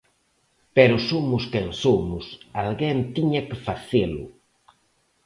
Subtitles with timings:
[0.75, 2.25] Pero somos quen somos,
[2.63, 4.25] alguén tiña que facelo.